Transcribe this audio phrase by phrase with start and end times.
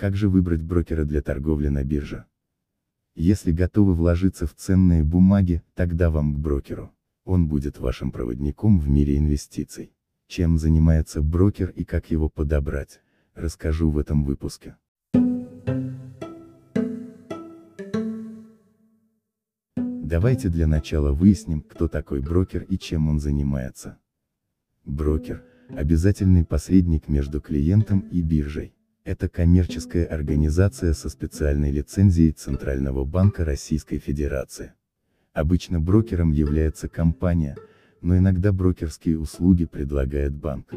[0.00, 2.24] Как же выбрать брокера для торговли на бирже?
[3.14, 6.90] Если готовы вложиться в ценные бумаги, тогда вам к брокеру.
[7.26, 9.92] Он будет вашим проводником в мире инвестиций.
[10.26, 13.02] Чем занимается брокер и как его подобрать,
[13.34, 14.76] расскажу в этом выпуске.
[19.76, 23.98] Давайте для начала выясним, кто такой брокер и чем он занимается.
[24.86, 28.72] Брокер– обязательный посредник между клиентом и биржей.
[29.04, 34.74] Это коммерческая организация со специальной лицензией Центрального банка Российской Федерации.
[35.32, 37.56] Обычно брокером является компания,
[38.02, 40.74] но иногда брокерские услуги предлагает банк.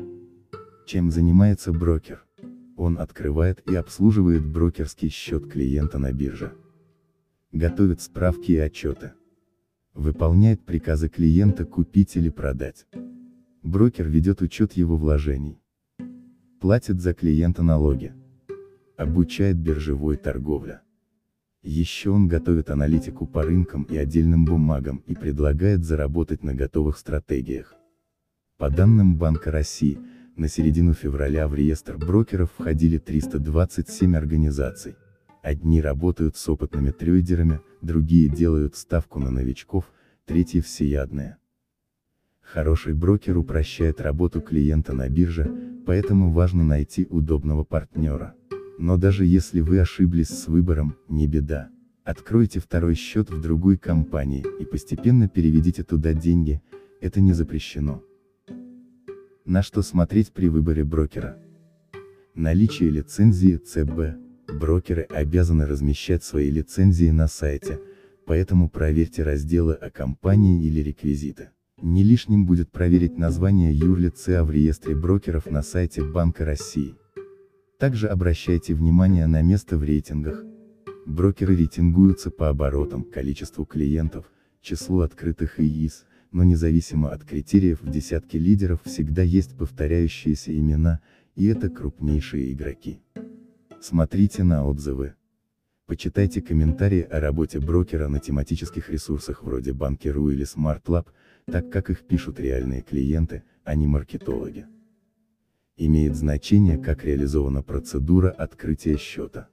[0.86, 2.24] Чем занимается брокер?
[2.78, 6.54] Он открывает и обслуживает брокерский счет клиента на бирже.
[7.52, 9.12] Готовит справки и отчеты.
[9.94, 12.88] Выполняет приказы клиента купить или продать.
[13.64, 15.60] Брокер ведет учет его вложений.
[16.64, 18.14] Платит за клиента налоги.
[18.96, 20.80] Обучает биржевой торговле.
[21.62, 27.76] Еще он готовит аналитику по рынкам и отдельным бумагам и предлагает заработать на готовых стратегиях.
[28.58, 30.00] По данным Банка России,
[30.38, 34.96] на середину февраля в реестр брокеров входили 327 организаций.
[35.42, 39.92] Одни работают с опытными трейдерами, другие делают ставку на новичков,
[40.26, 41.36] третьи всеядные.
[42.40, 48.36] Хороший брокер упрощает работу клиента на бирже, поэтому важно найти удобного партнера.
[48.80, 51.70] Но даже если вы ошиблись с выбором, не беда.
[52.04, 56.62] Откройте второй счет в другой компании и постепенно переведите туда деньги,
[57.00, 58.04] это не запрещено.
[59.46, 61.38] На что смотреть при выборе брокера?
[62.36, 64.20] Наличие лицензии ЦБ.
[64.60, 67.80] Брокеры обязаны размещать свои лицензии на сайте,
[68.26, 71.50] поэтому проверьте разделы о компании или реквизиты.
[71.84, 76.96] Не лишним будет проверить название юрлица в реестре брокеров на сайте Банка России.
[77.78, 80.46] Также обращайте внимание на место в рейтингах.
[81.06, 84.32] Брокеры рейтингуются по оборотам, количеству клиентов,
[84.62, 91.02] числу открытых ИИС, но независимо от критериев в десятке лидеров всегда есть повторяющиеся имена,
[91.36, 93.02] и это крупнейшие игроки.
[93.82, 95.16] Смотрите на отзывы.
[95.86, 101.08] Почитайте комментарии о работе брокера на тематических ресурсах вроде Банки.ру или SmartLab,
[101.46, 104.66] так как их пишут реальные клиенты, а не маркетологи.
[105.78, 109.48] Имеет значение, как реализована процедура открытия счета.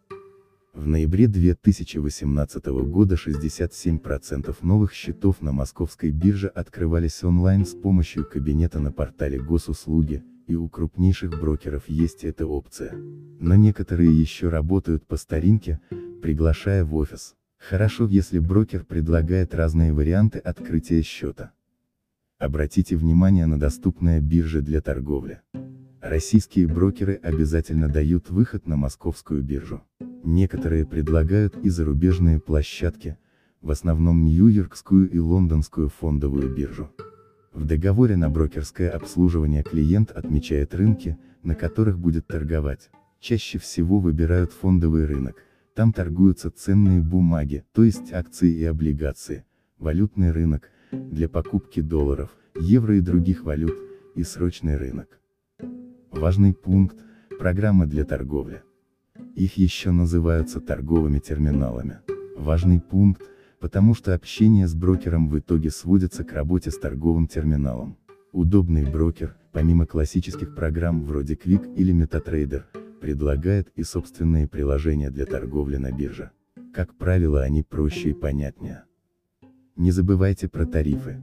[0.73, 8.79] В ноябре 2018 года 67% новых счетов на московской бирже открывались онлайн с помощью кабинета
[8.79, 12.93] на портале госуслуги, и у крупнейших брокеров есть эта опция.
[12.95, 15.81] Но некоторые еще работают по старинке,
[16.23, 17.35] приглашая в офис.
[17.59, 21.53] Хорошо, если брокер предлагает разные варианты открытия счета.
[22.41, 25.43] Обратите внимание на доступные биржи для торговли.
[26.01, 29.83] Российские брокеры обязательно дают выход на московскую биржу.
[30.25, 33.19] Некоторые предлагают и зарубежные площадки,
[33.61, 36.91] в основном Нью-Йоркскую и Лондонскую фондовую биржу.
[37.53, 42.89] В договоре на брокерское обслуживание клиент отмечает рынки, на которых будет торговать.
[43.21, 45.37] Чаще всего выбирают фондовый рынок,
[45.75, 49.45] там торгуются ценные бумаги, то есть акции и облигации,
[49.79, 53.77] валютный рынок, для покупки долларов, евро и других валют,
[54.15, 55.21] и срочный рынок.
[56.11, 56.97] Важный пункт–
[57.39, 58.63] программы для торговли.
[59.37, 61.99] Их еще называются торговыми терминалами.
[62.37, 63.23] Важный пункт,
[63.61, 67.97] потому что общение с брокером в итоге сводится к работе с торговым терминалом.
[68.33, 72.65] Удобный брокер, помимо классических программ вроде Quick или MetaTrader,
[73.01, 76.31] предлагает и собственные приложения для торговли на бирже.
[76.75, 78.85] Как правило они проще и понятнее.
[79.77, 81.21] Не забывайте про тарифы.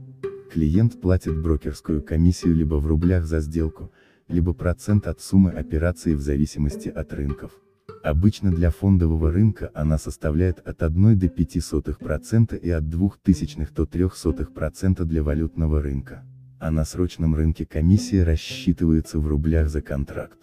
[0.50, 3.92] Клиент платит брокерскую комиссию либо в рублях за сделку,
[4.28, 7.52] либо процент от суммы операции в зависимости от рынков.
[8.02, 15.04] Обычно для фондового рынка она составляет от 1 до 0,05% и от 0,02 до 0,03%
[15.04, 16.24] для валютного рынка.
[16.58, 20.38] А на срочном рынке комиссия рассчитывается в рублях за контракт.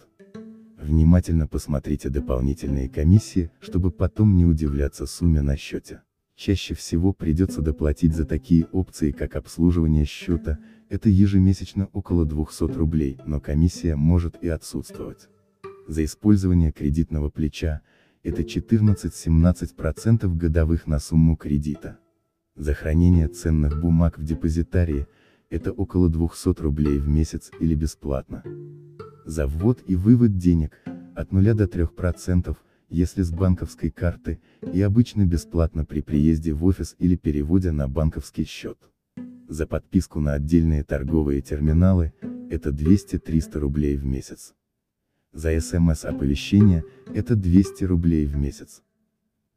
[0.78, 6.02] Внимательно посмотрите дополнительные комиссии, чтобы потом не удивляться сумме на счете.
[6.36, 10.58] Чаще всего придется доплатить за такие опции как обслуживание счета,
[10.90, 15.28] это ежемесячно около 200 рублей, но комиссия может и отсутствовать.
[15.88, 17.80] За использование кредитного плеча,
[18.22, 21.98] это 14-17% годовых на сумму кредита.
[22.54, 25.06] За хранение ценных бумаг в депозитарии,
[25.48, 28.42] это около 200 рублей в месяц или бесплатно.
[29.24, 30.72] За ввод и вывод денег,
[31.14, 32.54] от 0 до 3%,
[32.88, 34.40] если с банковской карты,
[34.72, 38.78] и обычно бесплатно при приезде в офис или переводе на банковский счет.
[39.48, 42.12] За подписку на отдельные торговые терминалы,
[42.50, 44.54] это 200-300 рублей в месяц.
[45.32, 46.84] За СМС-оповещение,
[47.14, 48.82] это 200 рублей в месяц.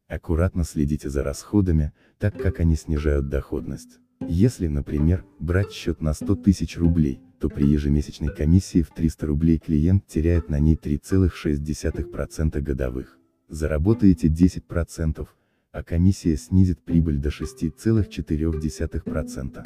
[0.08, 4.00] Аккуратно следите за расходами, так как они снижают доходность.
[4.28, 9.58] Если, например, брать счет на 100 тысяч рублей, то при ежемесячной комиссии в 300 рублей
[9.58, 13.19] клиент теряет на ней 3,6% годовых.
[13.50, 15.26] Заработаете 10%,
[15.72, 19.64] а комиссия снизит прибыль до 6,4%.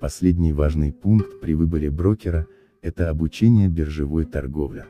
[0.00, 2.46] Последний важный пункт при выборе брокера–
[2.82, 4.86] это обучение биржевой торговле.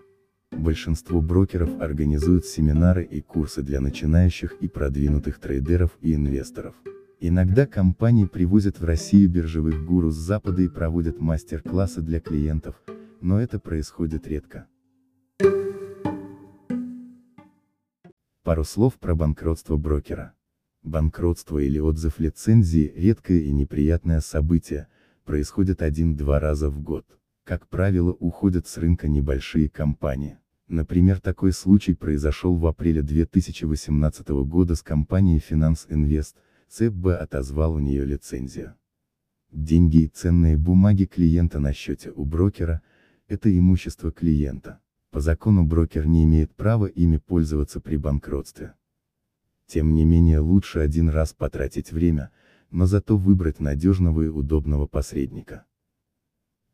[0.52, 6.76] Большинство брокеров организуют семинары и курсы для начинающих и продвинутых трейдеров и инвесторов.
[7.19, 12.76] Иногда компании привозят в Россию биржевых гуру с Запада и проводят мастер-классы для клиентов,
[13.20, 14.69] но это происходит редко.
[18.46, 20.32] Пару слов про банкротство брокера.
[20.84, 24.87] Банкротство или отзыв лицензии– редкое и неприятное событие,
[25.25, 27.04] происходит один-два раза в год.
[27.43, 30.38] Как правило, уходят с рынка небольшие компании.
[30.69, 36.37] Например, такой случай произошел в апреле 2018 года с компанией Finance Invest,
[36.69, 38.76] ЦБ отозвал у нее лицензию.
[39.50, 42.81] Деньги и ценные бумаги клиента на счете у брокера–
[43.26, 44.78] это имущество клиента.
[45.16, 48.74] По закону брокер не имеет права ими пользоваться при банкротстве.
[49.66, 52.30] Тем не менее лучше один раз потратить время,
[52.70, 55.64] но зато выбрать надежного и удобного посредника.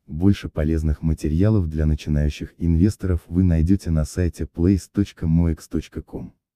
[0.08, 6.34] Больше полезных материалов для начинающих инвесторов вы найдете на сайте place.moex.com.